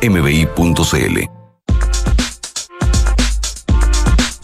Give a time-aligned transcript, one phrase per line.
[0.00, 1.18] www.mbi.cl.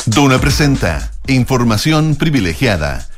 [0.07, 3.09] Duna presenta Información privilegiada.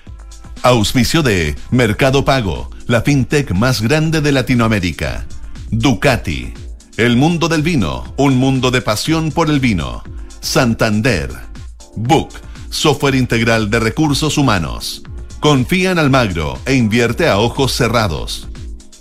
[0.62, 5.26] Auspicio de Mercado Pago, la fintech más grande de Latinoamérica.
[5.70, 6.54] Ducati.
[6.96, 10.02] El mundo del vino, un mundo de pasión por el vino.
[10.40, 11.30] Santander.
[11.96, 12.30] Book,
[12.70, 15.02] software integral de recursos humanos.
[15.40, 18.48] Confía en Almagro e invierte a ojos cerrados.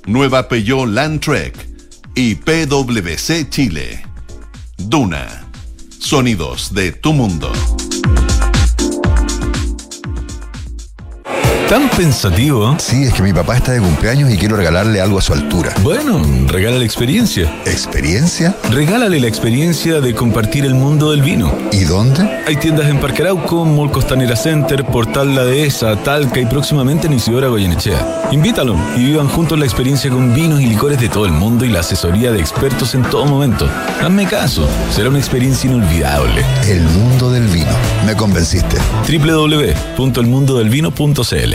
[0.06, 1.75] Nueva Peugeot Landtrek
[2.16, 4.06] y PwC Chile.
[4.78, 5.46] Duna.
[6.00, 7.52] Sonidos de tu mundo.
[11.70, 12.76] Tan pensativo.
[12.78, 15.74] Sí, es que mi papá está de cumpleaños y quiero regalarle algo a su altura.
[15.82, 17.52] Bueno, regálale la experiencia.
[17.66, 18.56] ¿Experiencia?
[18.70, 21.52] Regálale la experiencia de compartir el mundo del vino.
[21.72, 22.22] ¿Y dónde?
[22.46, 27.14] Hay tiendas en Parque Arauco, Mall Costanera Center, Portal La Dehesa, Talca y próximamente en
[27.14, 28.30] Isidora Goyenechea.
[28.32, 31.70] Invítalo y vivan juntos la experiencia con vinos y licores de todo el mundo y
[31.70, 33.68] la asesoría de expertos en todo momento.
[34.04, 36.46] Hazme caso, será una experiencia inolvidable.
[36.68, 37.72] El mundo del vino.
[38.06, 38.78] Me convenciste.
[39.08, 41.55] www.elmundodelvino.cl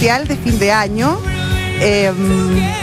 [0.00, 1.18] especial de fin de año,
[1.78, 2.14] em,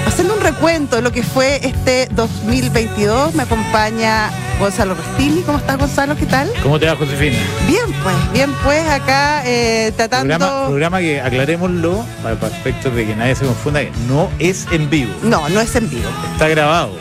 [0.05, 3.33] haciendo un recuento de lo que fue este 2022.
[3.33, 4.29] Me acompaña
[4.59, 5.41] Gonzalo Restini.
[5.41, 6.15] ¿Cómo estás, Gonzalo?
[6.15, 6.47] ¿Qué tal?
[6.61, 7.37] ¿Cómo te va, Josefina?
[7.67, 10.37] Bien, pues, bien, pues, acá eh, tratando.
[10.37, 14.67] Programa, programa que aclarémoslo para, para efectos de que nadie se confunda, que no es
[14.71, 15.11] en vivo.
[15.23, 16.09] No, no es en vivo.
[16.33, 16.91] Está grabado.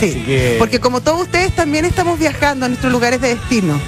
[0.00, 3.78] Sí, que- porque como todos ustedes también estamos viajando a nuestros lugares de destino.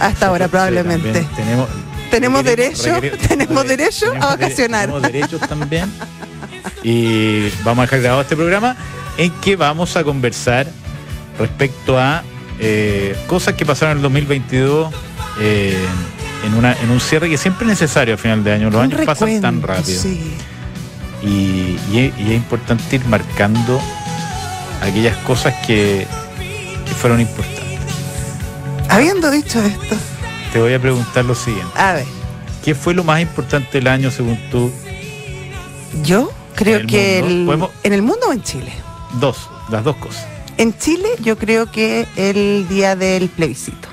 [0.00, 1.24] Hasta ahora probablemente.
[1.36, 1.68] tenemos,
[2.10, 4.86] Tenemos derecho, tenemos re- derecho a vacacionar.
[4.86, 5.90] Tenemos derechos también.
[6.82, 8.76] Y vamos a dejar grabado este programa
[9.16, 10.66] en que vamos a conversar
[11.38, 12.22] respecto a
[12.60, 14.92] eh, cosas que pasaron en el 2022
[15.40, 15.76] eh,
[16.44, 18.70] en, una, en un cierre que siempre es necesario a final de año.
[18.70, 20.00] Los años pasan tan rápido.
[20.02, 20.34] sí.
[21.20, 23.80] Y, y es importante ir marcando
[24.80, 26.06] aquellas cosas que,
[26.86, 27.66] que fueron importantes.
[28.88, 29.96] Habiendo dicho esto,
[30.52, 31.72] Te voy a preguntar lo siguiente.
[31.78, 32.06] a ver,
[32.64, 34.70] ¿Qué fue lo más importante del año según tú?
[36.02, 37.48] yo creo En que el-
[37.82, 38.72] en el mundo o en Chile.
[39.20, 40.26] Dos, las dos cosas.
[40.58, 43.87] En Chile yo creo que el día del plebiscito.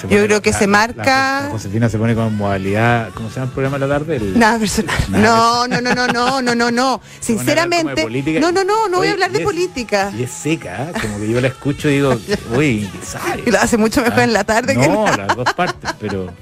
[0.00, 3.28] Se Yo creo que la- se la- marca- La, Josefina se pone con modalidad, ¿cómo
[3.30, 4.16] se llama el programa de la tarde?
[4.16, 4.96] El- Nada personal.
[5.08, 7.00] Nada No, no, no, no, no, no, no, no.
[7.20, 8.06] Sinceramente.
[8.40, 10.12] No, no, no, no voy a hablar de política.
[10.16, 12.16] Y es seca, como que yo la escucho y digo,
[12.56, 13.42] uy, ¿qué sabe?
[13.46, 15.52] Y lo hace mucho mejor Ah, en la tarde que en No, la- las dos
[15.54, 16.32] partes, pero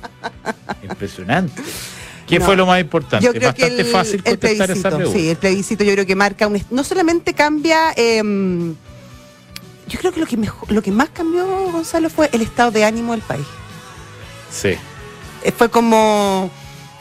[0.83, 1.63] impresionante.
[2.27, 2.45] ¿Qué No.
[2.45, 3.25] fue lo más importante?
[3.25, 6.07] Yo creo que Bastante el, fácil el contestar esa plebiscito, sí, el plebiscito yo creo
[6.07, 8.75] que marca un, no solamente cambia, em,
[9.87, 12.85] yo creo que lo que mejor, lo que más cambió Gonzalo fue el estado de
[12.85, 13.47] ánimo del país.
[14.51, 14.75] Sí.
[15.43, 16.51] Eh, Fue como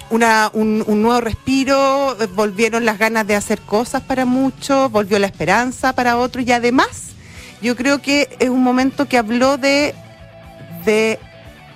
[0.10, 5.18] una, un, un nuevo respiro, eh, volvieron las ganas de hacer cosas para muchos, volvió
[5.20, 6.88] la esperanza para otros y además
[7.62, 9.96] yo creo que es un momento que habló de,
[10.86, 11.18] de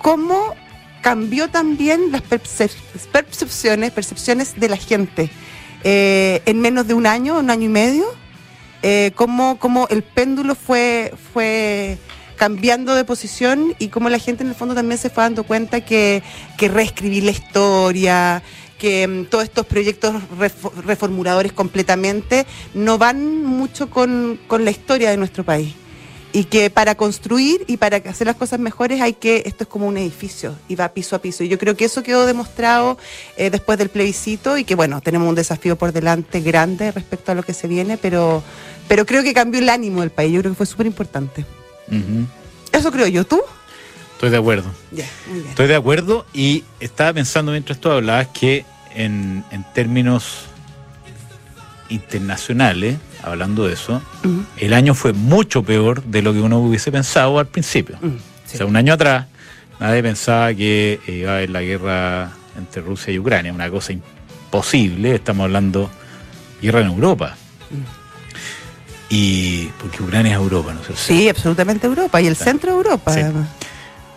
[0.00, 0.54] cómo
[1.02, 2.70] cambió también las percep-
[3.10, 5.30] percepciones, percepciones de la gente.
[5.82, 8.04] Eh, en menos de un año, un año y medio,
[8.82, 11.98] eh, cómo, cómo el péndulo fue, fue
[12.36, 15.82] cambiando de posición y cómo la gente en el fondo también se fue dando cuenta
[15.82, 16.22] que,
[16.56, 18.42] que reescribir la historia,
[18.78, 25.10] que mm, todos estos proyectos refo- reformuladores completamente no van mucho con, con la historia
[25.10, 25.74] de nuestro país.
[26.32, 29.88] Y que para construir y para hacer las cosas mejores hay que, esto es como
[29.88, 31.42] un edificio y va piso a piso.
[31.42, 32.98] Y yo creo que eso quedó demostrado
[33.36, 37.34] eh, después del plebiscito y que bueno, tenemos un desafío por delante grande respecto a
[37.34, 38.44] lo que se viene, pero,
[38.86, 40.32] pero creo que cambió el ánimo del país.
[40.32, 41.44] Yo creo que fue súper importante.
[42.70, 43.24] Eso creo yo.
[43.24, 43.40] ¿Tú?
[44.12, 44.70] Estoy de acuerdo.
[44.92, 45.50] Ya, muy bien.
[45.50, 50.44] Estoy de acuerdo y estaba pensando mientras tú hablabas que en, en términos
[51.88, 54.02] internacionales, hablando de eso,
[54.56, 57.96] el año fue mucho peor de lo que uno hubiese pensado al principio.
[58.02, 59.26] O sea, un año atrás
[59.78, 63.92] nadie pensaba que eh, iba a haber la guerra entre Rusia y Ucrania, una cosa
[63.92, 65.90] imposible, estamos hablando
[66.60, 67.36] guerra en Europa.
[69.08, 71.02] Y porque Ucrania es Europa, ¿no es cierto?
[71.02, 73.12] Sí, absolutamente Europa y el centro de Europa.
[73.12, 73.20] Sí.
[73.20, 73.48] además.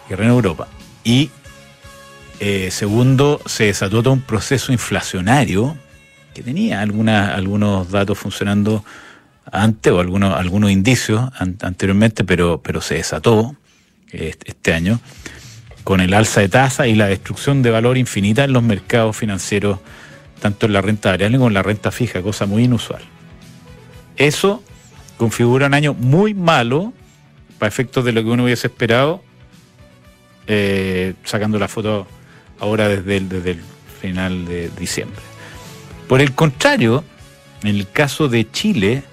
[0.08, 0.68] guerra en Europa.
[1.04, 1.32] Y
[2.40, 5.78] eh, segundo, se desató todo un proceso inflacionario
[6.34, 8.84] que tenía alguna, algunos datos funcionando
[9.52, 13.56] antes o algunos, algunos indicios an- anteriormente, pero, pero se desató
[14.12, 15.00] este año
[15.84, 19.80] con el alza de tasa y la destrucción de valor infinita en los mercados financieros,
[20.40, 23.02] tanto en la renta variable como en la renta fija, cosa muy inusual.
[24.16, 24.64] Eso
[25.18, 26.94] configura un año muy malo
[27.60, 29.24] para efectos de lo que uno hubiese esperado,
[30.48, 32.08] eh, sacando la foto
[32.60, 33.62] ahora desde desde el
[34.02, 35.22] final de diciembre.
[36.08, 37.04] Por el contrario,
[37.64, 39.04] en el caso de Chile,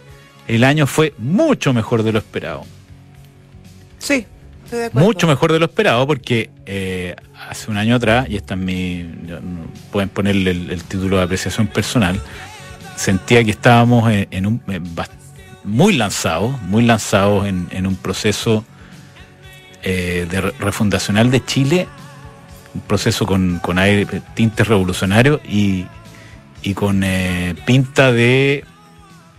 [0.48, 2.64] el año fue mucho mejor de lo esperado.
[3.98, 4.26] Sí,
[4.64, 5.06] estoy de acuerdo.
[5.06, 7.14] Mucho mejor de lo esperado porque eh,
[7.48, 9.08] hace un año atrás, y esta es mi,
[9.92, 12.20] pueden ponerle el, el título de apreciación personal,
[12.96, 15.10] sentía que estábamos en, en un en bast-
[15.64, 18.64] muy lanzados, muy lanzados en, en un proceso
[19.82, 21.86] eh, de re- refundacional de Chile,
[22.74, 25.86] un proceso con, con aire, tintes revolucionarios y,
[26.62, 28.64] y con eh, pinta de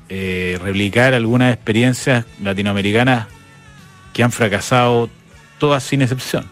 [0.10, 3.28] eh, replicar algunas experiencias latinoamericanas
[4.14, 5.10] que han fracasado
[5.60, 6.46] todas sin excepción.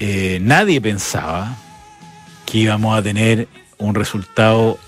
[0.00, 1.56] Eh, nadie pensaba
[2.44, 3.48] que íbamos a tener
[3.78, 4.78] un resultado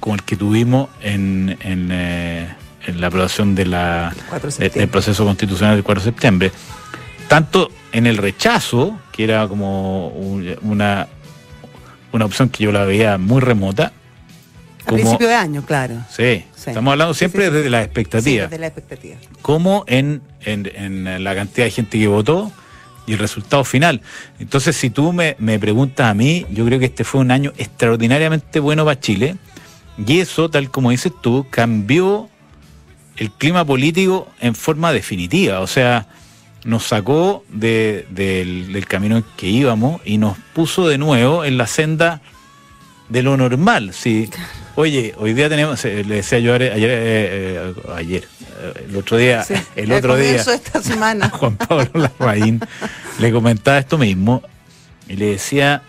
[0.00, 5.24] como el que tuvimos en, en, en la aprobación de la, 4 de del proceso
[5.24, 6.52] constitucional del 4 de septiembre.
[7.28, 11.06] Tanto en el rechazo, que era como un- una,
[12.12, 13.92] una opción que yo la veía muy remota,
[14.82, 15.94] A como, principio de año, claro.
[16.10, 16.70] sí, Sí.
[16.70, 19.16] estamos hablando siempre Sí, desde la Sí, expectativa desde la expectativa.
[19.42, 20.70] como en, en-
[21.06, 22.50] en la cantidad de gente que votó
[23.06, 24.00] y el resultado final.
[24.38, 27.52] Entonces, si tú me, me preguntas a mí, yo creo que este fue un año
[27.58, 29.36] extraordinariamente bueno para Chile
[30.06, 32.28] y eso, tal como dices tú, cambió
[33.16, 35.60] el clima político en forma definitiva.
[35.60, 36.06] O sea,
[36.64, 41.66] nos sacó de- del, del camino que íbamos y nos puso de nuevo en la
[41.66, 42.20] senda
[43.08, 43.92] de lo normal.
[43.92, 44.28] Sí.
[44.76, 48.24] Oye, hoy día tenemos, le decía yo ayer, ayer, eh, eh, ayer,
[48.62, 51.28] eh, el otro día, Sí, el otro día, esta semana.
[51.34, 52.60] Juan Pablo Larraín
[53.18, 54.42] le comentaba esto mismo
[55.08, 55.82] y le decía,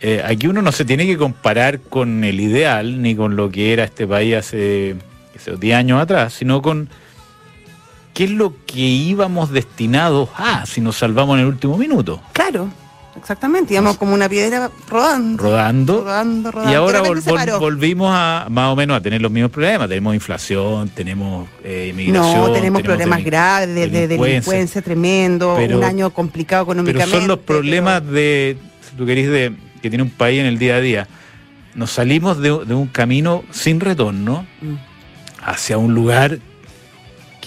[0.00, 3.72] eh, aquí uno no se tiene que comparar con el ideal ni con lo que
[3.72, 4.96] era este país hace,
[5.46, 6.88] yo, 10 años atrás, sino con
[8.18, 12.20] qué es lo que íbamos destinados a si nos salvamos en el último minuto.
[12.32, 12.68] Claro,
[13.16, 13.74] exactamente.
[13.74, 15.40] Íbamos como una piedra rodando.
[15.44, 16.00] Rodando.
[16.00, 16.72] Rodando, rodando.
[16.72, 19.88] Y ahora vol- vol- volvimos a más o menos a tener los mismos problemas.
[19.88, 22.40] Tenemos inflación, tenemos eh, inmigración.
[22.40, 27.18] No, tenemos problemas graves de, de delincuencia tremendo, Pero- un año complicado Pero económicamente.
[27.20, 28.56] son los problemas de,
[28.90, 31.06] si tú querés, de, que tiene un país en el día a día.
[31.76, 34.74] Nos salimos de, de un camino sin retorno Mm.
[35.44, 36.40] hacia un lugar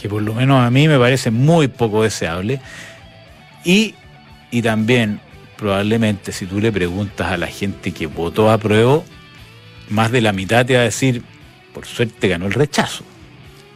[0.02, 2.60] que por lo menos a mí me parece muy poco deseable.
[3.64, 3.94] Y,
[4.50, 5.20] y también,
[5.58, 9.02] probablemente, si tú le preguntas a la gente que votó a prueba,
[9.90, 11.22] más de la mitad te va a decir,
[11.74, 13.04] por suerte ganó el rechazo.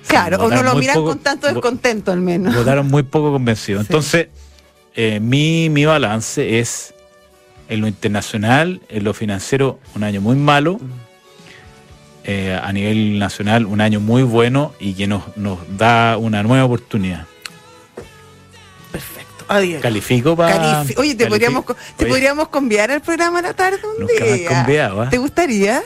[0.08, 2.56] Claro, o no lo miran poco- con tanto descontento al menos.
[2.56, 3.82] votaron muy poco convencidos.
[3.88, 4.28] Entonces,
[4.96, 6.94] eh, mi, mi balance es
[7.70, 10.80] en lo internacional, en lo financiero, un año muy malo.
[12.26, 16.66] Eh, a nivel nacional, un año muy bueno y que nos, nos da una nueva
[16.66, 17.26] oportunidad.
[19.48, 19.80] Adiós.
[19.82, 20.56] Califico para.
[20.84, 21.66] Califi- Oye, te, podríamos,
[21.98, 24.50] te podríamos conviar al programa a la tarde un Nunca día.
[24.50, 25.10] conviado, ¿ah?
[25.10, 25.84] ¿Te gustaría?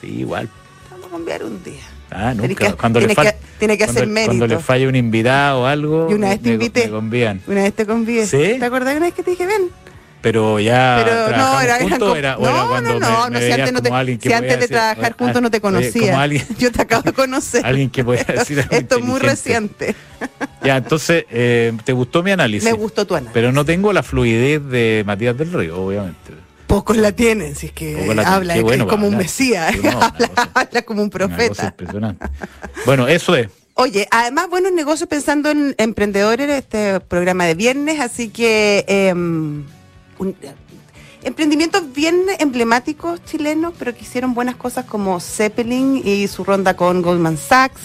[0.00, 0.48] Sí, igual.
[0.90, 1.80] Vamos a conviar un día.
[2.10, 2.66] Ah, nunca.
[2.66, 3.14] que- cuando le que-
[3.58, 4.60] tienes que cuando- hacer Cuando le mérito.
[4.60, 6.84] falla un invitado o algo, Y una vez te me- invité.
[6.84, 7.40] me convían.
[7.46, 8.26] Una vez te convié.
[8.26, 8.56] ¿Sí?
[8.58, 9.70] ¿Te acordás una vez que te dije, ven?
[10.20, 11.02] Pero ya.
[11.04, 13.72] Pero no, era, juntos, era, no, era cuando no, no, me- no, me si antes,
[13.72, 16.26] no te- si antes de trabajar ah, juntos no te como conocía.
[16.58, 17.64] Yo te acabo de conocer.
[17.64, 19.94] Alguien que pueda decir algo Esto es muy reciente.
[20.62, 22.64] Ya, entonces, eh, ¿te gustó mi análisis?
[22.68, 23.32] Me gustó tu análisis.
[23.32, 26.32] Pero no tengo la fluidez de Matías del Río, obviamente.
[26.66, 29.90] Pocos la tienen, si es que habla, Qué es bueno como un mesías, Sí, no,
[30.02, 31.66] habla, habla como un profeta.
[31.66, 32.26] impresionante.
[32.84, 33.48] Bueno, eso es.
[33.74, 39.14] Oye, además, buenos negocios pensando en emprendedores, este programa de viernes, así que eh,
[40.18, 40.36] un-
[41.22, 47.02] emprendimientos bien emblemáticos chilenos, pero que hicieron buenas cosas como Zeppelin y su ronda con
[47.02, 47.80] Goldman Sachs.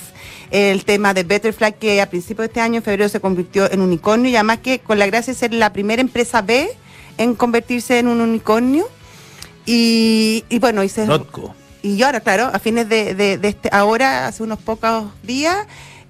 [0.52, 3.82] El tema de Betterfly, que a principios de este año, en febrero, se convirtió en
[3.82, 6.70] unicornio, y además que con la gracia de ser la primera empresa B
[7.18, 8.88] en convertirse en un unicornio.
[9.66, 11.56] Y, y bueno, y se, Notco.
[11.82, 15.58] y ahora, claro, a fines de, de- de este, ahora, hace unos pocos días,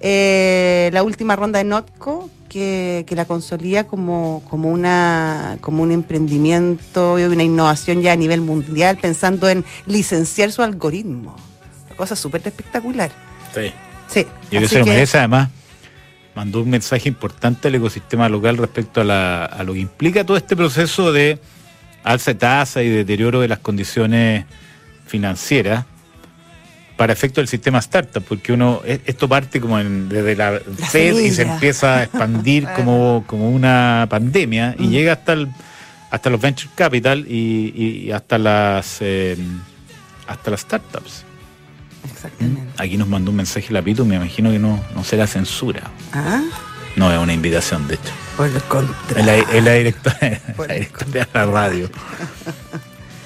[0.00, 5.90] eh, la última ronda de Notco, que, que la consolida como, como, una, como un
[5.90, 11.34] emprendimiento y una innovación ya a nivel mundial, pensando en licenciar su algoritmo.
[11.88, 13.10] Una cosa súper espectacular.
[13.52, 13.72] Sí.
[14.06, 14.24] Sí.
[14.50, 15.48] Que así que- merece, además.
[16.36, 20.36] Mandó un mensaje importante al ecosistema local respecto a, la- a lo que implica todo
[20.36, 21.40] este proceso de
[22.04, 24.44] alza de tasa y deterioro de las condiciones
[25.08, 25.86] financieras
[26.96, 30.60] para efecto del sistema startup, porque uno e- esto parte como en- desde la,
[30.90, 34.82] Fed y se empieza a expandir como, como una pandemia Mm.
[34.84, 35.48] y llega hasta el,
[36.10, 39.36] hasta los venture capital y, y- hasta las eh,
[40.26, 41.24] hasta las startups.
[42.10, 42.62] Exactamente.
[42.78, 45.90] Aquí nos mandó un mensaje la Pitu, me imagino que no, no será censura.
[46.12, 46.42] Ah,
[46.96, 48.12] No, es una invitación, de hecho.
[48.36, 49.16] por el contrario.
[49.18, 51.90] Es la, es la directora, la directora de la radio.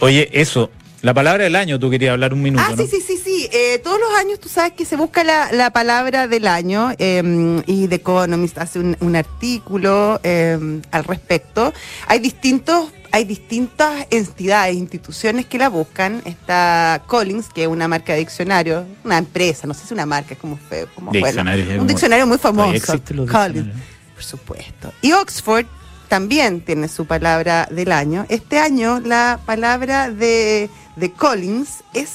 [0.00, 0.70] Oye, eso,
[1.02, 2.76] la palabra del año, tú querías hablar un minuto, Ah, ¿no?
[2.76, 3.00] sí, sí,
[3.50, 3.56] sí.
[3.56, 7.62] Eh, todos los años tú sabes que se busca la, la palabra del año eh,
[7.66, 11.72] y The Economist hace un, un artículo eh, al respecto.
[12.06, 16.22] Hay distintos, hay distintas entidades, instituciones que la buscan.
[16.24, 20.06] Está Collins, que es una marca de diccionario, una empresa, no sé si es una
[20.06, 20.88] marca, es como feo.
[20.94, 22.98] Como, bueno, un como- diccionario muy famoso.
[23.30, 23.74] Collins.
[24.14, 24.92] Por supuesto.
[25.00, 25.66] Y Oxford
[26.08, 28.26] también tiene su palabra del año.
[28.28, 32.10] Este año la palabra de, de Collins es...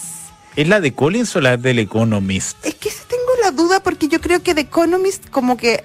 [0.56, 2.64] ¿Es la de Collins o la del Economist?
[2.66, 5.84] Es que tengo la duda porque yo creo que The Economist como que...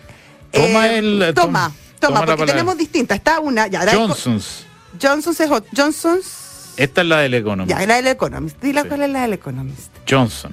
[0.53, 3.17] Toma eh, el- Toma, toma- porque tenemos distintas.
[3.19, 3.67] Está una...
[3.67, 4.65] Ya, Johnson's.
[5.01, 6.75] Johnson's es Johnson's...
[6.77, 7.79] Esta es la del Economist.
[7.79, 8.61] Ya, la del Economist.
[8.63, 8.89] Dile Sí.
[8.89, 9.91] cuál es la del Economist.
[10.09, 10.53] Johnson.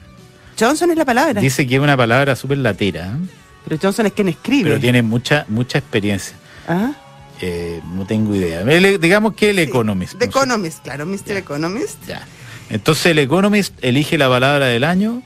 [0.59, 1.39] Johnson es la palabra.
[1.41, 3.27] Dice que es una palabra súper latera, ¿eh?
[3.65, 4.69] Pero Johnson es quien escribe.
[4.69, 6.35] pero tiene mucha mucha experiencia.
[6.67, 6.93] ¿Ah?
[7.41, 8.61] Eh, no tengo idea.
[8.61, 10.13] El- digamos que el Economist.
[10.13, 10.37] The no sé.
[10.39, 11.31] Economist, claro, Mr.
[11.37, 11.97] Economist.
[12.07, 12.25] Ya.
[12.69, 15.21] Entonces el Economist elige la palabra del año,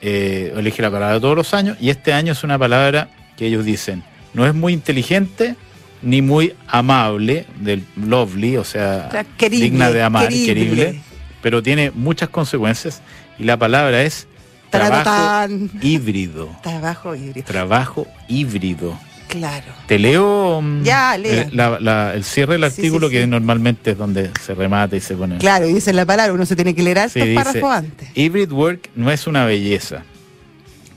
[0.00, 3.46] eh, elige la palabra de todos los años, y este año es una palabra que
[3.46, 4.02] ellos dicen,
[4.34, 5.56] no es muy inteligente
[6.02, 10.54] ni muy amable, del lovely, o sea, O sea, querible, digna de amar, querible.
[10.54, 11.00] querible.
[11.42, 13.02] pero tiene muchas consecuencias,
[13.38, 14.26] y la palabra es
[14.70, 16.48] trabajo híbrido.
[16.62, 17.46] Trabajo híbrido.
[17.46, 18.98] Trabajo híbrido.
[19.30, 19.66] Claro.
[19.86, 21.42] Te leo mm, Ya, lea.
[21.42, 23.26] el, la- la- el cierre del Sí, artículo sí, que sí.
[23.28, 25.38] normalmente es donde se remata y se pone.
[25.38, 28.08] Claro, y dice la palabra, uno se tiene que leer dice, párrafos antes.
[28.14, 30.02] Hybrid work no es una belleza,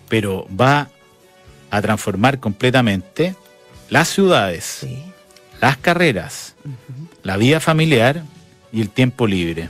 [0.10, 0.90] pero va
[1.70, 3.36] a transformar completamente
[3.90, 4.86] las ciudades,
[5.62, 6.56] las carreras,
[7.24, 8.24] la vida familiar
[8.72, 9.70] y el tiempo libre.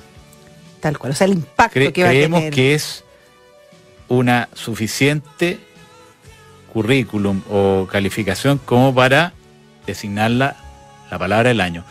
[0.79, 1.11] Tal cual.
[1.13, 2.53] O sea, el impacto Cre- que va a creemos tener.
[2.53, 3.03] que es
[4.09, 5.59] una suficiente
[6.73, 9.33] currículum o calificación como para
[9.85, 10.55] designarla
[11.11, 11.83] la palabra del año.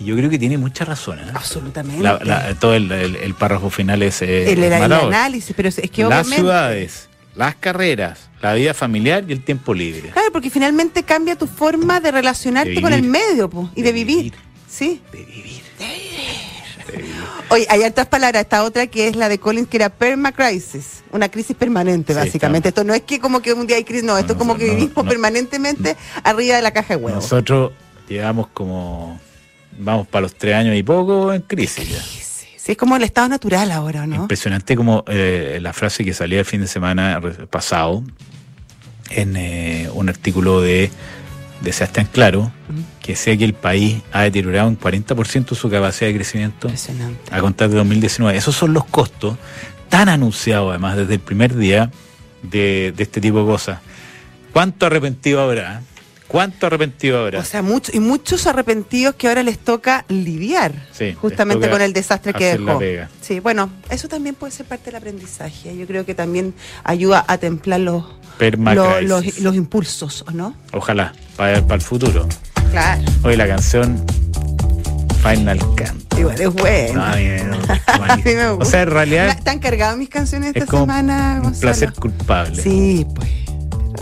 [0.00, 1.26] Y yo creo que tiene muchas razones.
[1.28, 1.32] ¿eh?
[1.34, 2.02] Absolutamente.
[2.02, 6.02] La- la- todo el, el- el párrafo final es, eh, el, análisis, pero es que
[6.02, 6.36] Las obviamente.
[6.36, 10.10] ciudades, las carreras, la vida familiar y el tiempo libre.
[10.10, 13.20] Claro, porque finalmente cambia tu forma de relacionarte De con el vivir.
[13.20, 14.16] medio po, y de, De vivir.
[14.16, 14.34] vivir.
[14.68, 15.00] Sí.
[15.12, 15.62] De vivir.
[17.50, 18.42] Oye, hay hartas palabras.
[18.42, 22.68] Esta otra que es la de Collins, que era permacrisis, una crisis permanente, Sí, básicamente.
[22.68, 24.58] Esto no es que como que un día hay crisis, no, esto es como no,
[24.58, 25.04] que vivimos no.
[25.04, 27.22] permanentemente arriba de la caja de huevos.
[27.24, 27.72] Nosotros
[28.08, 29.20] llevamos como,
[29.78, 32.02] vamos para los tres años y poco en crisis ya.
[32.02, 34.16] Sí, es como el estado natural ahora, ¿no?
[34.16, 38.02] Impresionante como eh, la frase que salía el fin de semana pasado
[39.10, 40.90] en eh, un artículo de,
[41.62, 42.52] de Sebastián Claro,
[43.08, 46.70] que decía que el país ha deteriorado un 40% su capacidad de crecimiento
[47.30, 48.36] a contar de 2019.
[48.36, 49.38] Esos son los costos
[49.88, 51.90] tan anunciados además desde el primer día
[52.42, 53.78] de, de este tipo de cosas.
[54.52, 55.80] ¿Cuánto arrepentido habrá?
[56.26, 57.38] ¿Cuánto arrepentido habrá?
[57.38, 61.94] O sea, mucho, y muchos arrepentidos que ahora les toca lidiar Sí, justamente con el
[61.94, 62.78] desastre que dejó.
[63.22, 65.74] Sí, bueno, eso también puede ser parte del aprendizaje.
[65.74, 66.52] Yo creo que también
[66.84, 68.04] ayuda a templar los,
[68.38, 70.54] los, los, los impulsos, ¿o no?
[70.74, 72.28] Ojalá, para, para el futuro.
[72.70, 73.02] Claro.
[73.22, 74.04] Hoy la canción
[75.22, 76.18] Final Count.
[76.18, 77.06] Igual es bueno.
[77.06, 77.50] No, bien,
[77.86, 81.34] A mí me o sea, en realidad ¿Están cargadas mis canciones es esta como semana,
[81.36, 81.60] un Gonzalo?
[81.60, 82.62] placer culpable.
[82.62, 83.28] Sí, pues.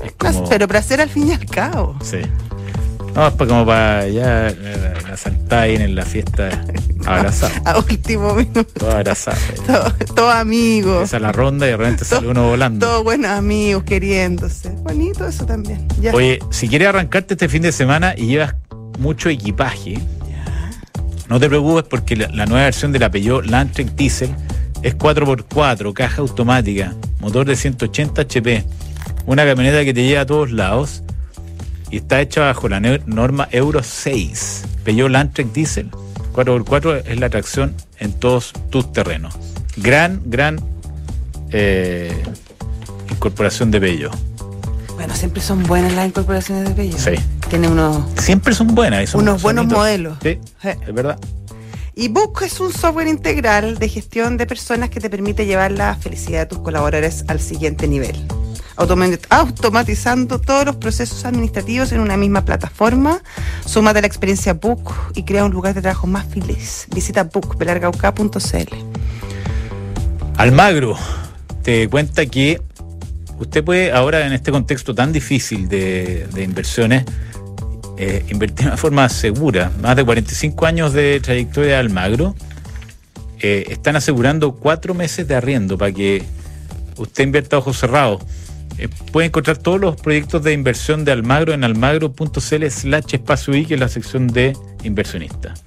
[0.05, 1.97] Es como- Pero placer al fin y al cabo.
[2.03, 2.19] Sí.
[3.17, 6.51] No, es pa- como para ya la, la Santain en la fiesta
[7.07, 7.55] abrazado.
[7.65, 8.65] A último minuto.
[8.79, 9.39] Todo abrazado.
[9.67, 11.05] Todos todo amigos.
[11.05, 12.87] Esa es la ronda y de repente sale uno volando.
[12.87, 14.69] Todos buenos amigos, queriéndose.
[14.83, 15.89] Bonito eso también.
[16.01, 16.13] Ya.
[16.13, 18.55] Oye, si quieres arrancarte este fin de semana y llevas
[18.99, 19.99] mucho equipaje,
[21.29, 24.31] no te preocupes porque la, la nueva versión del Peugeot Landtrek Diesel
[24.83, 28.65] es 4x4, caja automática, motor de 180 HP,
[29.25, 31.02] una camioneta que te lleva a todos lados
[31.91, 34.65] y está hecha bajo la norma Euro 6.
[34.85, 35.91] Peugeot Landtrek Diesel
[36.35, 39.35] 4x4 es la tracción en todos tus terrenos.
[39.77, 40.61] Gran, gran
[41.51, 42.13] eh,
[43.11, 44.15] incorporación de Peugeot.
[44.97, 46.97] Bueno, siempre son buenas las incorporaciones de Bello.
[46.99, 47.13] Sí.
[47.51, 48.03] Tiene unos.
[48.19, 49.05] Siempre son buenas.
[49.05, 50.19] y son Unos buenos modelos.
[50.23, 50.69] Sí, Sí.
[50.87, 51.19] es verdad.
[51.95, 55.95] Y Book es un software integral de gestión de personas que te permite llevar la
[55.95, 58.17] felicidad de tus colaboradores al siguiente nivel.
[58.76, 63.23] Automa- Automatizando todos los procesos administrativos en una misma plataforma.
[63.65, 66.86] Súmate a la experiencia Book y crea un lugar de trabajo más feliz.
[66.95, 68.75] Visita bookbelargauca.cl.
[70.36, 70.97] Almagro
[71.62, 72.60] te cuenta que
[73.39, 77.04] usted puede ahora en este contexto tan difícil de, inversiones
[77.99, 79.73] eh, invertir de una forma segura.
[79.80, 82.34] Más de 45 años de trayectoria de Almagro
[83.41, 86.23] eh, están asegurando cuatro meses de arriendo para que
[86.97, 88.23] usted invierta ojos cerrados.
[88.79, 93.65] Eh, puede encontrar todos los proyectos de inversión de Almagro en almagro.cl slash espacio I,
[93.67, 95.65] que es la sección de inversionistas.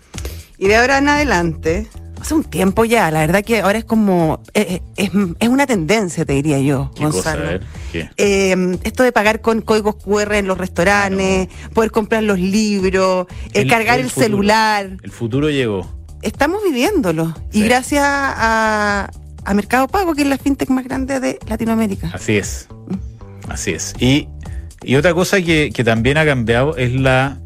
[0.57, 1.87] Y de ahora en adelante,
[2.21, 5.65] hace un tiempo ya, la verdad que ahora es como, eh, eh, es, es una
[5.65, 7.15] tendencia, te diría yo, ¿Qué cosa?
[7.35, 7.43] Gonzalo.
[7.45, 8.09] A ver, ¿qué?
[8.17, 13.61] Eh, esto de pagar con códigos QR en los restaurantes, poder comprar los libros, eh,
[13.61, 14.97] El- cargar el celular.
[15.01, 15.97] El futuro llegó.
[16.21, 17.33] Estamos viviéndolo.
[17.53, 19.09] Y gracias a,
[19.45, 22.11] a Mercado Pago, que es la fintech más grande de Latinoamérica.
[22.13, 22.67] Así es.
[23.47, 23.93] Así es.
[23.99, 24.27] Y,
[24.83, 27.37] y otra cosa que, que también ha cambiado es la,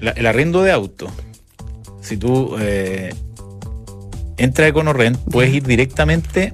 [0.00, 1.10] la- el arriendo de auto.
[2.00, 3.14] Si tú eh,
[4.36, 6.52] entras a EconoRent, puedes ir directamente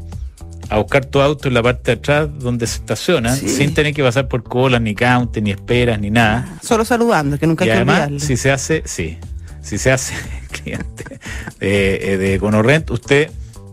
[0.70, 3.48] a buscar tu auto en la parte de atrás donde se estaciona, Sí.
[3.48, 6.58] sin tener que pasar por colas, ni counter, ni esperas, ni nada.
[6.62, 8.20] Solo saludando, que nunca y hay que además, olvidarlo.
[8.20, 9.18] si se hace, sí,
[9.60, 10.14] si se hace
[10.50, 11.18] cliente
[11.60, 13.30] de, eh, de EconoRent, usted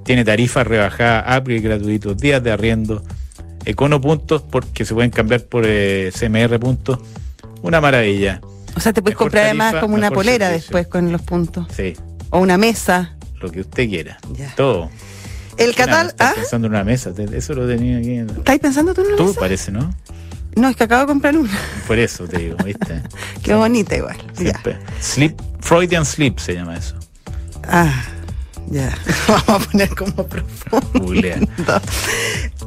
[0.10, 3.04] tiene tarifas rebajadas, upgrade gratuitos, días de arriendo,
[3.64, 6.98] Econo puntos porque se pueden cambiar por eh, CMR puntos.
[7.62, 8.42] Una maravilla.
[8.76, 10.66] O sea, te puedes mejor comprar tarifa, además como una polera servicio.
[10.78, 11.68] después con los puntos.
[11.76, 11.94] Sí,
[12.32, 13.16] O una mesa.
[13.40, 14.18] lo que usted quiera.
[14.34, 14.52] Ya.
[14.56, 14.90] Todo.
[15.58, 16.10] El catálogo.
[16.10, 16.36] Estás ¿Ah?
[16.38, 18.14] pensando en una mesa, eso lo tenía aquí.
[18.16, 19.40] en- ¿Estáis pensando tú en una Tú mesa?
[19.40, 19.94] parece, ¿no?
[20.56, 21.56] No, es que acabo de comprar una.
[21.86, 23.04] Por eso te digo, ¿viste?
[23.44, 24.18] Qué bonita igual.
[25.02, 26.96] Sleep, Freudian Sleep se llama eso.
[27.68, 27.94] Ah,
[28.72, 28.98] ya.
[29.28, 31.14] Vamos a poner como profundo.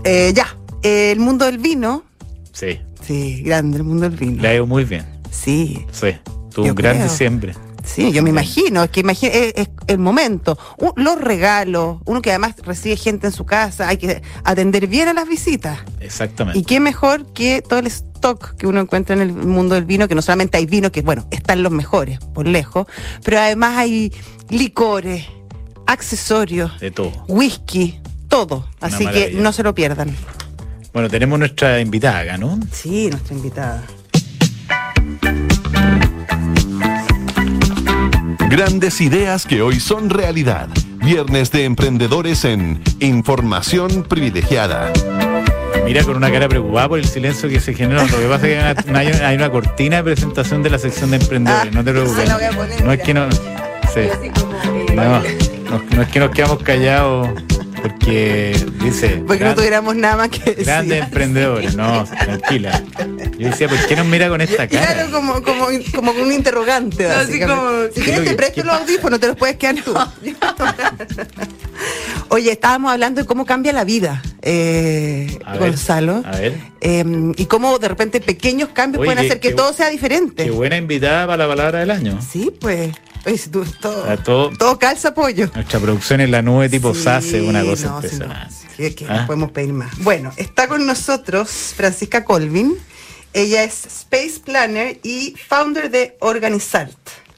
[0.05, 0.57] Eh, ya.
[0.83, 2.03] El mundo del vino.
[2.53, 4.41] Sí, Sí, grande el mundo del vino.
[4.43, 5.05] le ha ido muy bien.
[5.31, 6.09] Sí, Sí,
[6.53, 7.09] tuvo un gran creo.
[7.09, 7.55] diciembre.
[7.85, 10.57] Sí, yo me imagino, es que imagino, es, es el momento,
[10.95, 15.13] los regalos, uno que además recibe gente en su casa, hay que atender bien a
[15.13, 15.81] las visitas.
[15.99, 16.61] Exactamente.
[16.61, 20.07] Y qué mejor que todo el stock que uno encuentra en el mundo del vino,
[20.07, 22.87] que no solamente hay vino, que bueno, están los mejores, por lejos,
[23.25, 24.13] pero además hay
[24.49, 25.27] licores,
[25.87, 27.13] accesorios, De todo.
[27.29, 28.67] whisky, todo.
[28.81, 30.15] Así que no se lo pierdan.
[30.93, 32.59] Bueno, tenemos nuestra invitada acá, ¿no?
[32.71, 33.83] Sí, nuestra invitada.
[38.51, 40.69] Grandes ideas que hoy son realidad.
[41.03, 44.93] Viernes de emprendedores en Información Privilegiada.
[45.85, 48.03] Mira con una cara preocupada por el silencio que se generó.
[48.07, 51.11] Lo que pasa es que hay una, hay una cortina de presentación de la sección
[51.11, 51.73] de emprendedores.
[51.73, 52.29] no te preocupes.
[52.29, 53.31] la voy a poner, no es que no.
[53.33, 54.09] sí.
[54.95, 55.23] No,
[55.73, 57.29] no, no es que nos quedamos callados
[57.83, 59.23] porque dice.
[59.27, 60.65] Porque no tuviéramos nada más que decir.
[60.67, 62.81] Grandes emprendedores, no, tranquila.
[63.39, 64.95] Yo decía, ¿por qué nos mira con esta cara?
[64.95, 67.07] Claro, como, como, como con un interrogante.
[67.07, 69.95] Así como- si quieres te presto los audífonos, te los puedes quedar tú.
[72.29, 76.23] Oye, estábamos hablando de cómo cambia la vida, eh, A ver, Gonzalo.
[76.25, 76.59] A ver.
[76.81, 77.05] Eh,
[77.37, 80.45] y cómo de repente pequeños cambios Oye, pueden hacer que qué- todo sea diferente.
[80.45, 82.19] Qué buena invitada para la palabra del año.
[82.23, 82.93] Sí, pues.
[83.53, 85.49] Tú- todo, A todo- todo calza apoyo.
[85.55, 88.25] Nuestra producción en la nube tipo Sí, SACE, una cosa no, sí, no.
[88.25, 88.55] impresionante.
[88.77, 89.21] Sí, que ¿Ah?
[89.21, 89.97] no podemos pedir más.
[89.99, 92.75] Bueno, está con nosotros Francisca Colvin.
[93.33, 96.93] Ella es Space Planner y founder de Organizart.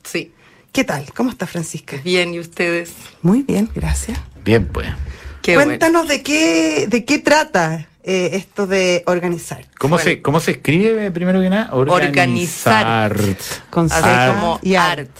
[0.05, 0.33] Sí,
[0.73, 1.05] ¿Qué tal?
[1.15, 1.99] ¿Cómo está Francisca?
[2.03, 2.93] bien, ¿y ustedes?
[3.23, 4.19] Muy bien, gracias.
[4.45, 4.89] Bien, pues.
[5.43, 5.71] Qué bueno.
[5.71, 9.65] Cuéntanos de qué de qué trata eh, esto de organizar.
[9.79, 10.11] ¿Cómo, Bueno.
[10.11, 11.71] se, ¿Cómo se escribe primero que nada?
[11.75, 13.15] Organizar.
[13.71, 15.01] Con Así Z como y art.
[15.01, 15.11] art.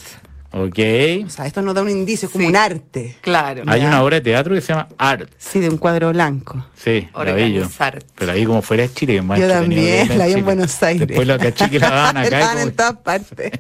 [0.57, 0.79] Ok.
[1.27, 2.51] O sea, esto nos da un indicio, es como Sí.
[2.51, 3.17] un arte.
[3.23, 3.65] Claro.
[3.67, 5.29] Hay una obra de teatro que se llama Art.
[5.37, 6.65] Sí, de un cuadro blanco.
[6.77, 7.19] Sí, la.
[7.21, 8.03] Organizar.
[8.15, 10.43] Pero ahí como fuera de Chile, más Yo también, la vi en Chile.
[10.43, 11.09] Buenos Aires.
[11.09, 12.39] Después la caché que la daban La acá.
[12.39, 13.51] daban como- en todas partes.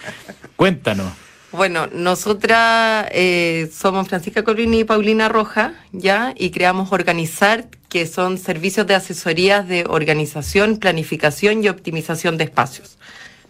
[0.56, 1.12] Cuéntanos.
[1.56, 6.34] Bueno, nosotras eh, somos Francisca Colvin y Paulina Roja, ¿ya?
[6.36, 12.98] Y creamos Organizar, que son servicios de asesorías de organización, planificación y optimización de espacios,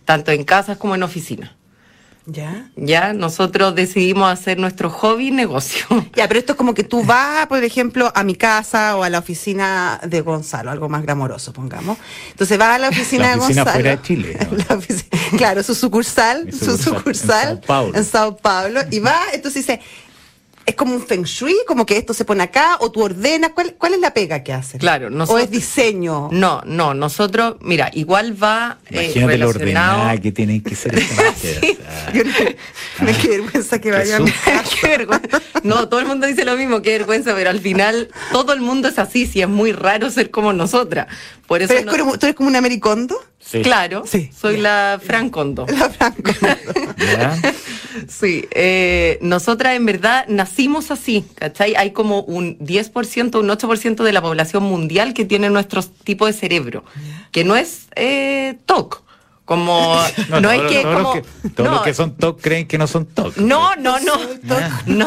[0.05, 1.53] tanto en casas como en oficinas.
[2.27, 2.71] ¿Ya?
[2.77, 5.85] Ya, nosotros decidimos hacer nuestro hobby negocio.
[6.17, 9.11] Ya, pero esto es como que tú vas, por ejemplo, a mi casa o a
[9.11, 11.99] la oficina de Gonzalo, algo más glamoroso, pongamos.
[12.31, 13.73] Entonces vas a la oficina, La oficina de Gonzalo.
[13.73, 14.57] fuera de Chile, ¿no?
[14.57, 15.07] La ofici-
[15.37, 17.99] claro, su sucursal, su sucursal, sucursal en Sao Paulo.
[17.99, 18.81] en Sao Paulo.
[18.91, 19.81] Y va, entonces dice,
[20.67, 23.51] es como un feng shui, como que esto se pone acá, o tú ordenas.
[23.55, 24.81] ¿Cuál, cuál es la pega que hacen?
[24.81, 26.29] Claro, O nosotros- es diseño.
[26.33, 30.21] No, no, nosotros, mira, igual va eh, relacionado.
[30.23, 32.13] que tienen que ser o sea.
[32.13, 32.33] Yo no,
[33.21, 34.25] qué vergüenza que vayan.
[34.81, 35.43] Qué vergüenza.
[35.63, 38.89] No, todo el mundo dice lo mismo, qué vergüenza, pero al final todo el mundo
[38.89, 41.09] es así, si es muy raro ser como nosotras.
[41.47, 43.19] Por eso Pero es no- como- tú eres como una americondo.
[43.39, 43.61] Sí.
[43.61, 44.31] Claro, Sí.
[44.35, 45.67] soy la Fran Condo.
[45.69, 46.33] La Franco.
[46.97, 47.37] ¿Ya?
[48.09, 50.54] Sí, eh, nosotras en verdad nacimos
[50.91, 51.75] así, ¿cachai?
[51.77, 56.33] Hay como un 10%, un 8% de la población mundial que tiene nuestro tipo de
[56.33, 56.85] cerebro,
[57.33, 59.03] que no es eh, TOC.
[59.45, 59.95] Como,
[60.31, 61.15] no, todos es los- que todos como...
[61.15, 63.37] Los que, todos no, los que son TOC creen que no son TOC.
[63.37, 64.13] No, no, no.
[64.87, 65.07] No,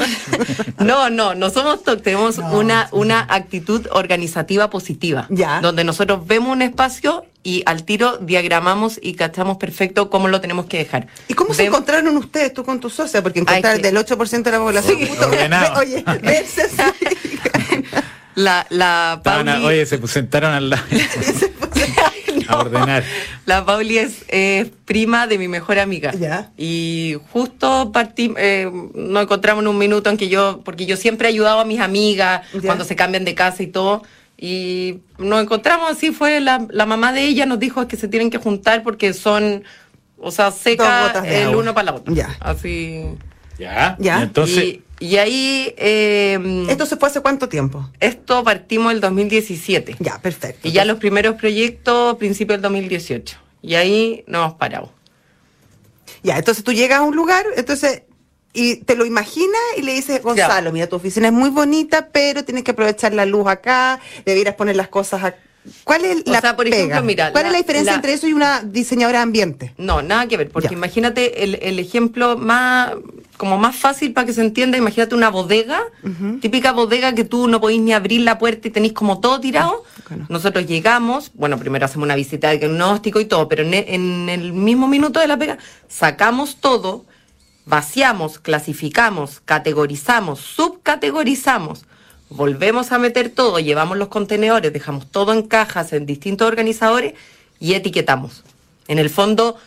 [0.80, 5.26] no, no, no somos TOC, tenemos una, una actitud organizativa positiva.
[5.32, 5.60] Ya.
[5.62, 10.66] Donde nosotros vemos un espacio y al tiro diagramamos y cachamos perfecto cómo lo tenemos
[10.66, 11.08] que dejar.
[11.30, 13.24] ¿Y cómo se Vem- encontraron ustedes, tú con tu socia?
[13.24, 14.98] Porque encontrar Ay, que- del 8% de la población.
[15.00, 15.10] Sí.
[15.80, 16.82] Oye, verse así.
[18.36, 20.84] La, la Estaban Pauli, oye, se sentaron al lado
[22.50, 23.04] a ordenar.
[23.48, 26.12] la Pauli es eh, prima de mi mejor amiga.
[26.14, 26.52] Ya.
[26.56, 31.28] Y justo partí, eh, nos encontramos en un minuto en que yo, porque yo siempre
[31.28, 32.62] he ayudado a mis amigas Ya.
[32.62, 34.04] cuando se cambian de casa y todo.
[34.38, 38.30] Y nos encontramos así, fue la, la mamá de ella nos dijo que se tienen
[38.30, 39.63] que juntar porque son,
[40.19, 41.58] o sea, seca el agua.
[41.58, 42.13] uno para la otra.
[42.13, 42.38] Ya.
[42.39, 43.04] Así.
[43.58, 43.95] Ya.
[44.00, 44.19] Ya.
[44.19, 47.89] Y entonces, y, y ahí eh, ¿Esto se fue hace cuánto tiempo?
[48.00, 49.95] esto partimos el 2017.
[50.00, 50.67] Ya, perfecto.
[50.67, 53.38] Y ya los primeros proyectos, principio del 2018.
[53.63, 54.91] Y ahí nos hemos parado.
[56.21, 58.04] Ya, entonces tú llegas a un lugar, entonces,
[58.58, 62.43] y te lo imaginas y le dices, Gonzalo, mira, tu oficina es muy bonita, pero
[62.43, 65.38] tienes que aprovechar la luz acá, debieras poner las cosas acá.
[65.84, 66.78] ¿Cuál es O la sea, por pega?
[66.78, 69.74] ejemplo, mira, ¿Cuál es la- diferencia la- entre eso y una diseñadora de ambiente?
[69.78, 70.74] No, nada que ver, porque Ya.
[70.74, 72.93] imagínate el, el ejemplo más,
[73.36, 75.84] como más fácil para que se entienda, imagínate una bodega,
[76.39, 79.84] típica bodega que tú no podéis ni abrir la puerta y tenéis como todo tirado.
[80.08, 80.26] Bueno.
[80.30, 84.54] Nosotros llegamos, bueno, primero hacemos una visita de diagnóstico y todo, pero en en el
[84.54, 85.58] mismo minuto de la pega,
[85.89, 87.06] sacamos todo,
[87.68, 91.86] vaciamos, clasificamos, categorizamos, subcategorizamos,
[92.30, 97.14] volvemos a meter todo, llevamos los contenedores, dejamos todo en cajas, en distintos organizadores
[97.60, 98.44] y etiquetamos.
[98.88, 99.58] En el fondo,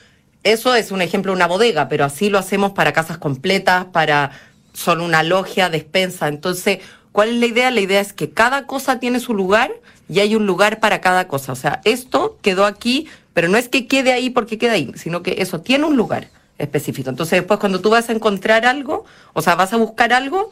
[0.43, 4.31] Eso es un ejemplo de una bodega, pero así lo hacemos para casas completas, para
[4.73, 6.29] solo una logia, despensa.
[6.29, 6.79] Entonces,
[7.13, 7.71] ¿cuál es la idea?
[7.71, 9.71] La idea es que cada cosa tiene su lugar
[10.09, 11.53] y hay un lugar para cada cosa.
[11.53, 15.23] O sea, esto quedó aquí, pero no es que quede ahí porque queda ahí, sino
[15.23, 16.29] que eso tiene un lugar
[16.61, 17.11] específico.
[17.11, 20.51] Entonces, después cuando tú vas a encontrar algo, o sea, vas a buscar algo,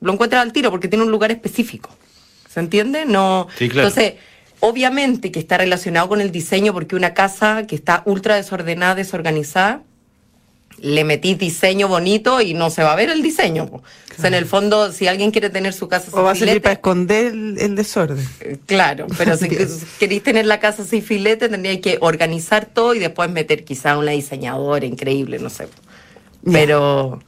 [0.00, 1.90] lo encuentras al tiro porque tiene un lugar específico.
[2.48, 3.04] ¿Se entiende?
[3.04, 3.48] No.
[3.56, 3.88] Sí, claro.
[3.88, 4.14] Entonces,
[4.60, 9.82] obviamente que está relacionado con el diseño porque una casa que está ultra desordenada, desorganizada,
[10.78, 13.64] le metís diseño bonito y no se va a ver el diseño.
[13.64, 13.82] O
[14.20, 16.52] sea, en el fondo, si alguien quiere tener su casa O va a sin servir
[16.54, 18.24] filete, para esconder el, el desorden.
[18.66, 19.48] Claro, pero si
[19.98, 24.12] queréis tener la casa sin filete, tendríais que organizar todo y después meter quizá una
[24.12, 25.66] diseñadora increíble, no sé.
[26.50, 27.20] Pero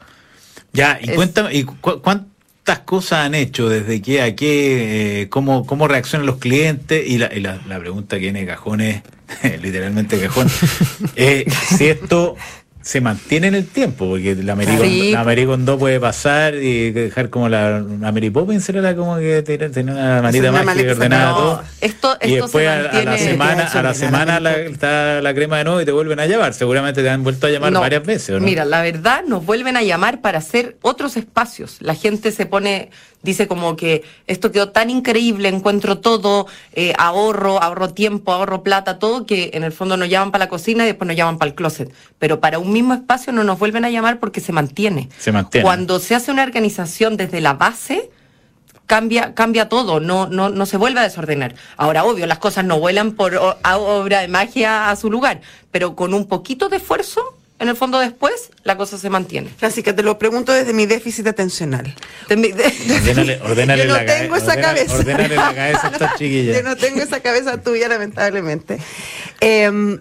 [0.72, 3.68] Ya, y Es- cuéntame, ¿y cu- cuántas cosas han hecho?
[3.68, 5.22] ¿Desde qué a qué?
[5.22, 7.02] eh, cómo, ¿Cómo reaccionan los clientes?
[7.06, 9.02] Y la, y la, la pregunta que viene de cajón es,
[9.62, 10.48] literalmente cajón,
[11.16, 12.36] eh, si esto
[12.86, 15.76] se mantiene en el tiempo, porque la Mary, Sí.
[15.76, 20.22] puede pasar y dejar como la, la Mary Poppins era la como que tenía una
[20.22, 21.62] manita mágica maleta no, todo.
[21.80, 25.58] esto, Y después a, a la semana, a la semana la la, está la crema
[25.58, 26.54] de nuevo y te vuelven a llamar.
[26.54, 27.80] Seguramente te han vuelto a llamar No.
[27.80, 28.46] varias veces, ¿o no?
[28.46, 31.78] Mira, la verdad nos vuelven a llamar para hacer otros espacios.
[31.80, 32.90] La gente se pone,
[33.26, 38.98] dice como que esto quedó tan increíble, encuentro todo, eh, ahorro, ahorro tiempo, ahorro plata,
[38.98, 41.50] todo, que en el fondo nos llaman para la cocina y después nos llaman para
[41.50, 41.92] el closet.
[42.18, 45.10] Pero para un mismo espacio no nos vuelven a llamar porque se mantiene.
[45.18, 45.62] Se mantiene.
[45.62, 48.10] Cuando se hace una organización desde la base,
[48.86, 51.54] cambia, cambia todo, no, no, no se vuelve a desordenar.
[51.76, 56.14] Ahora, obvio, las cosas no vuelan por obra de magia a su lugar, pero con
[56.14, 59.48] un poquito de esfuerzo, en el fondo después, la cosa se mantiene.
[59.56, 61.94] Francisca, te lo pregunto desde mi déficit atencional.
[62.28, 64.94] De mi- de- ordénale Yo no la tengo esa cabeza.
[64.94, 66.56] ordénale la cabeza a estas chiquillas.
[66.56, 68.78] Yo no tengo esa cabeza tuya, lamentablemente.
[69.40, 70.00] Em,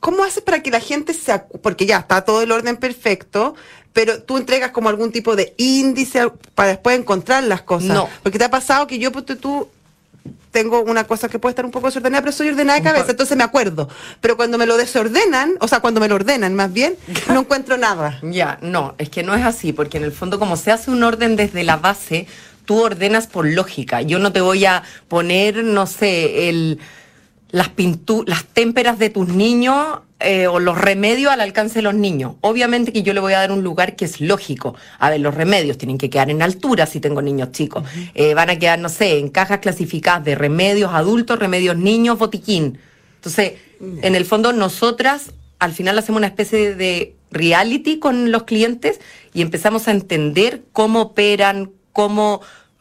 [0.00, 3.54] ¿Cómo haces para que la gente se porque ya está todo el orden perfecto,
[3.92, 7.90] pero tú entregas como algún tipo de índice para después encontrar las cosas?
[7.90, 8.08] No.
[8.22, 9.68] Porque te ha pasado que yo, pues, tú
[10.52, 13.36] tengo una cosa que puede estar un poco desordenada, pero soy ordenada de cabeza, entonces
[13.36, 13.88] me acuerdo.
[14.20, 16.94] Pero cuando me lo desordenan, o sea, cuando me lo ordenan más bien,
[17.28, 18.20] no encuentro nada.
[18.22, 21.02] Ya, no, es que no es así, porque en el fondo como se hace un
[21.02, 22.26] orden desde la base,
[22.66, 24.02] tú ordenas por lógica.
[24.02, 26.78] Yo no te voy a poner, no sé, el,
[27.52, 31.94] las pintu las témperas de tus niños eh, o los remedios al alcance de los
[31.94, 32.34] niños.
[32.40, 34.74] Obviamente que yo le voy a dar un lugar que es lógico.
[34.98, 37.84] A ver, los remedios tienen que quedar en altura si tengo niños chicos.
[38.14, 42.78] Eh, van a quedar, no sé, en cajas clasificadas de remedios adultos, remedios niños, botiquín.
[43.16, 49.00] Entonces, en el fondo, nosotras al final hacemos una especie de reality con los clientes
[49.34, 52.40] y empezamos a entender cómo operan, cómo,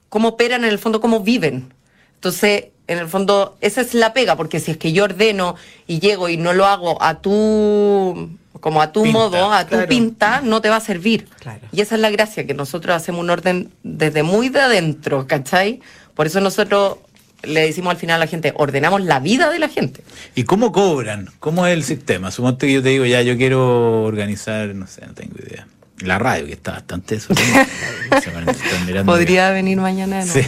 [0.09, 1.73] cómo operan en el fondo, cómo viven.
[2.15, 5.55] Entonces, en el fondo, esa es la pega, porque si es que yo ordeno
[5.87, 9.69] y llego y no lo hago a tu como a tu Pinta, modo, a tu
[9.69, 9.87] claro.
[9.87, 11.27] pinta, no te va a servir.
[11.39, 11.61] Claro.
[11.71, 15.79] Y esa es la gracia, que nosotros hacemos un orden desde muy de adentro, ¿cachai?
[16.13, 16.97] Por eso nosotros
[17.43, 20.03] le decimos al final a la gente, ordenamos la vida de la gente.
[20.35, 21.29] ¿Y cómo cobran?
[21.39, 22.29] ¿Cómo es el sistema?
[22.29, 25.67] Suponte que yo te digo, ya, yo quiero organizar, no sé, no tengo idea.
[26.01, 27.33] La radio, que está bastante eso.
[29.05, 30.25] Podría venir mañana.
[30.25, 30.33] ¿no?
[30.33, 30.41] Sí.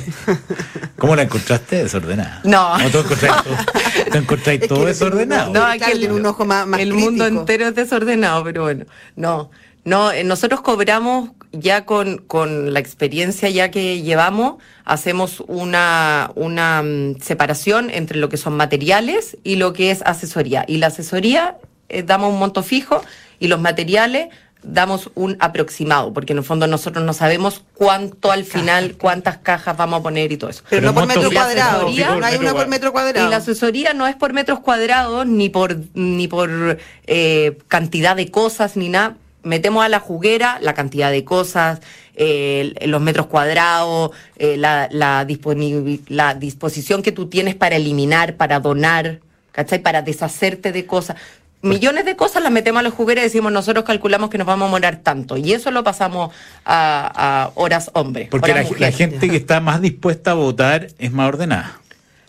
[0.98, 2.42] ¿Cómo la encontraste desordenada?
[2.44, 2.76] No.
[2.92, 5.54] todo, tú encontráis Es todo que desordenado.
[5.54, 8.86] No, aquí tiene un ojo más, más el mundo entero es desordenado, pero bueno,
[9.16, 9.52] no.
[9.86, 16.82] No, eh, nosotros cobramos ya con, con la experiencia ya que llevamos, hacemos una, una
[16.82, 20.64] mm, separación entre lo que son materiales y lo que es asesoría.
[20.68, 21.58] Y la asesoría
[21.90, 23.04] eh, damos un monto fijo
[23.40, 24.30] y los materiales
[24.64, 29.78] damos un aproximado, porque en el fondo nosotros no sabemos cuánto al final, cuántas cajas
[29.78, 30.64] vamos a poner y todo eso.
[30.70, 31.82] Pero, Pero no por metro cuadrado.
[31.84, 33.28] No hay metro una por metro cuadrado.
[33.28, 38.32] Y la asesoría no es por metros cuadrados, ni por, ni por eh, cantidad de
[38.32, 39.18] cosas, ni nada.
[39.44, 41.82] Metemos a la juguera la cantidad de cosas,
[42.16, 45.28] eh, los metros cuadrados, eh, la, la,
[46.08, 49.20] la disposición que tú tienes para eliminar, para donar,
[49.52, 49.80] ¿cachai?
[49.80, 51.18] Para deshacerte de cosas.
[51.64, 54.68] Millones de cosas las metemos a la juguera y decimos, nosotros calculamos que nos vamos
[54.68, 55.38] a morar tanto.
[55.38, 56.34] Y eso lo pasamos
[56.66, 58.28] a, a horas hombres.
[58.30, 61.80] Porque horas la, la gente que está más dispuesta a votar es más ordenada.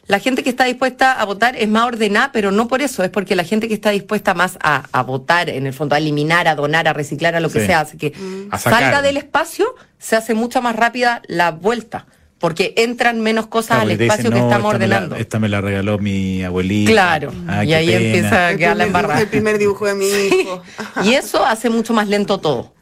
[0.07, 3.11] La gente que está dispuesta a votar es más ordenada, pero no por eso, es
[3.11, 6.47] porque la gente que está dispuesta más a, a votar, en el fondo, a eliminar,
[6.47, 8.13] a donar, a reciclar, a lo que sea, hace que
[8.53, 8.61] sacar.
[8.61, 12.07] salga del espacio, se hace mucho más rápida la vuelta,
[12.45, 15.17] porque entran menos cosas Claro, al espacio dicen, que "No, estamos esta me la- ordenando.
[15.17, 16.91] esta me la regaló mi abuelita.
[16.93, 18.01] Claro, Ah, y ahí pena.
[18.05, 19.21] empieza a quedar la embarrada.
[19.23, 20.63] el primer dibujo de mi hijo.
[21.05, 22.75] Y eso hace mucho más lento todo.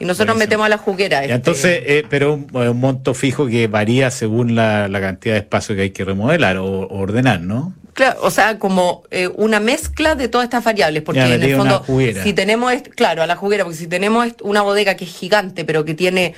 [0.00, 0.38] Y nosotros Buenísimo.
[0.38, 1.22] metemos a la juguera.
[1.22, 5.40] Este, entonces, eh, pero un, un monto fijo que varía según la, la cantidad de
[5.42, 7.72] espacio que hay que remodelar o, o ordenar, ¿no?
[7.92, 11.54] Claro, o sea, como eh, una mezcla de todas estas variables, porque Ya, en el
[11.56, 12.24] fondo, juguera.
[12.24, 15.84] si tenemos, claro, a la juguera, porque si tenemos una bodega que es gigante, pero
[15.84, 16.34] que tiene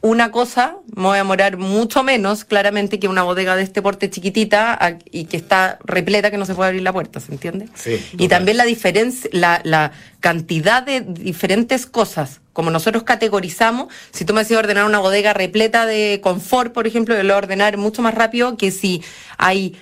[0.00, 4.08] una cosa, me voy a demorar mucho menos, claramente, que una bodega de este porte
[4.08, 7.68] chiquitita y que está repleta que no se puede abrir la puerta, ¿se entiende?
[7.74, 14.24] Sí, Y también la diferencia, la, la cantidad de diferentes cosas, como nosotros categorizamos, si
[14.24, 17.38] tú me decís ordenar una bodega repleta de confort, por ejemplo, yo lo voy a
[17.38, 19.02] ordenar mucho más rápido que si
[19.36, 19.76] hay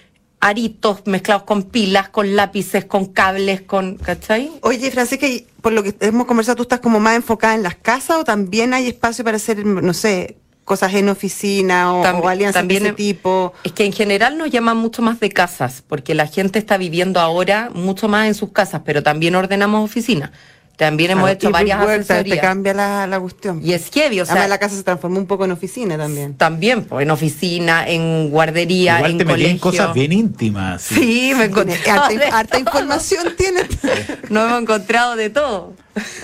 [0.47, 4.51] aritos mezclados con pilas, con lápices, con cables, con, ¿cachai?
[4.63, 7.75] Oye, Francisca, y por lo que hemos conversado, ¿tú estás como más enfocada en las
[7.75, 12.29] casas o también hay espacio para hacer, no sé, cosas en oficina o, Tam- o
[12.29, 13.53] alianzas también de ese tipo?
[13.65, 17.21] Es que en general nos llaman mucho más de casas, porque la gente está viviendo
[17.21, 20.31] ahora mucho más en sus casas, pero también ordenamos oficinas.
[20.77, 23.61] También hemos Claro, hecho varias Work, te- cambia la, la cuestión.
[23.65, 26.35] Y es heavy, o sea, Además, la casa se transformó un poco en oficina también.
[26.37, 29.53] también, pues, en oficina, en guardería, Igual en te metí colegio.
[29.53, 30.83] en cosas bien íntimas.
[30.83, 30.95] sí.
[30.97, 31.79] Sí, me encontré.
[31.91, 33.63] Harta, harta información tiene.
[34.29, 35.73] No hemos encontrado de todo.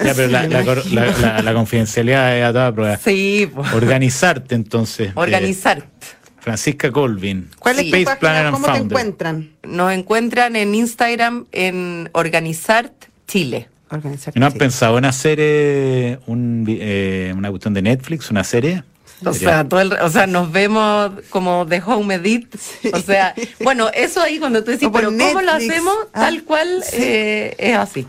[0.05, 2.99] Ya, pero la, la cor- la- la- la confidencialidad es a toda prueba.
[2.99, 3.73] Sí, pues.
[3.73, 5.09] Organizarte entonces.
[5.11, 5.87] eh, Organizar.
[6.41, 7.49] Francisca Colvin.
[7.59, 7.91] ¿Cuál es Sí.
[7.91, 8.67] tu Space Planner página?
[8.69, 9.51] ¿Cómo te encuentran?
[9.63, 12.93] Nos encuentran en Instagram en Organizar
[13.29, 13.69] Chile.
[13.93, 14.59] Organizar ¿Y ¿No has sí.
[14.59, 18.83] pensado en hacer eh, un eh, una cuestión de Netflix, una serie?
[19.25, 22.55] O Sería- sea, todo el- o sea, nos vemos como de home edit.
[22.93, 25.95] O sea, bueno, eso ahí cuando tú decís, pero ¿cómo lo hacemos?
[26.13, 26.97] Ah, Tal cual sí.
[26.99, 28.07] eh, es así.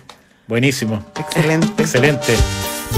[0.47, 1.05] Buenísimo.
[1.19, 1.83] Excelente.
[1.83, 2.33] Excelente.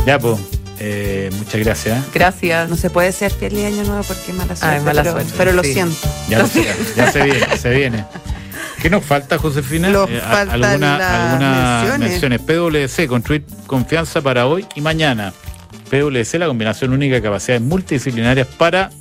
[0.05, 0.39] Ya, pues,
[0.79, 2.05] eh, muchas gracias.
[2.13, 2.69] Gracias.
[2.69, 4.77] No se puede ser fiel y año nuevo porque es mala suerte.
[4.77, 5.73] es mala pero, suerte, pero lo sí.
[5.73, 5.95] siento.
[6.29, 8.05] Ya, lo sé, ya se viene, se viene.
[8.85, 9.89] ¿Qué nos falta, Josefina?
[9.89, 12.09] Nos faltan alguna- las algunas menciones.
[12.11, 12.41] menciones.
[12.41, 15.33] PwC, construir confianza para hoy y mañana.
[15.89, 18.91] PwC, la combinación única de capacidades multidisciplinarias para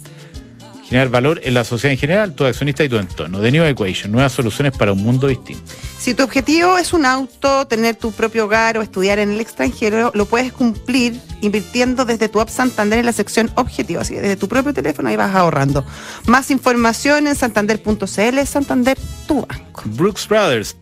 [0.89, 3.41] generar valor en la sociedad en general, tu accionista y tu entorno.
[3.41, 5.63] The New Equation, nuevas soluciones para un mundo distinto.
[5.99, 10.13] Si tu objetivo es un auto, tener tu propio hogar o estudiar en el extranjero,
[10.15, 14.01] lo puedes cumplir invirtiendo desde tu app Santander en la sección objetivo.
[14.01, 15.85] Así que desde tu propio teléfono ahí vas ahorrando.
[16.27, 19.83] Más información en santander.cl, Santander, tu banco.
[19.87, 20.77] Brooks Brothers.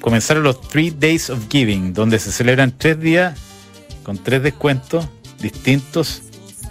[0.00, 3.38] Comenzaron los Three Days of Giving, donde se celebran tres días
[4.02, 5.06] con tres descuentos
[5.40, 6.22] distintos.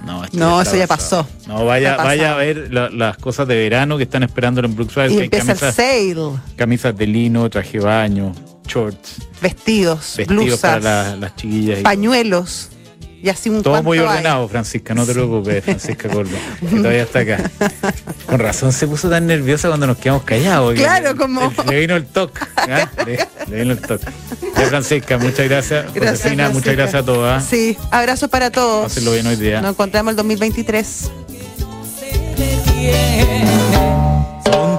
[0.03, 1.23] No, eso ya pasado.
[1.25, 1.47] pasó.
[1.47, 4.95] No, vaya, vaya a ver la- las cosas de verano que están esperando en Brooks.
[4.97, 6.15] Y el camisas, sale.
[6.55, 8.33] camisas de lino, traje de baño,
[8.67, 10.79] shorts, Vestidos, vestidos blusas, para
[11.11, 11.79] la- las chiquillas.
[11.81, 12.69] pañuelos.
[12.71, 12.82] Y
[13.29, 14.05] así un todo muy hay.
[14.05, 17.51] ordenado, Francisca, no te preocupes, Francisca Colba, que todavía está acá.
[18.25, 20.73] Con razón se puso tan nerviosa cuando nos quedamos callados.
[20.75, 22.41] Claro, le- como- Le, vino el toque.
[22.57, 22.89] ¿ah?
[23.05, 24.05] Le, le vino el toque.
[24.57, 25.93] Ya, Francisca, muchas gracias.
[25.93, 27.29] Gracias, Josefina, muchas gracias a todos.
[27.29, 27.41] ¿ah?
[27.41, 28.83] Sí, abrazo para todos.
[28.85, 29.61] Pásenlo bien hoy día.
[29.61, 31.09] Nos encontramos el 2023.